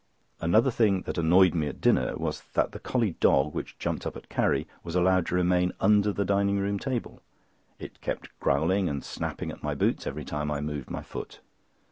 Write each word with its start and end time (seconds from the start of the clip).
Another 0.39 0.71
thing 0.71 1.03
that 1.03 1.19
annoyed 1.19 1.53
me 1.53 1.67
at 1.67 1.79
dinner 1.79 2.15
was 2.17 2.41
that 2.53 2.71
the 2.71 2.79
collie 2.79 3.11
dog, 3.19 3.53
which 3.53 3.77
jumped 3.77 4.07
up 4.07 4.17
at 4.17 4.29
Carrie, 4.29 4.67
was 4.83 4.95
allowed 4.95 5.27
to 5.27 5.35
remain 5.35 5.73
under 5.79 6.11
the 6.11 6.25
dining 6.25 6.57
room 6.57 6.79
table. 6.79 7.21
It 7.77 8.01
kept 8.01 8.29
growling 8.39 8.89
and 8.89 9.03
snapping 9.03 9.51
at 9.51 9.61
my 9.61 9.75
boots 9.75 10.07
every 10.07 10.25
time 10.25 10.49
I 10.49 10.59
moved 10.59 10.89
my 10.89 11.03
foot. 11.03 11.41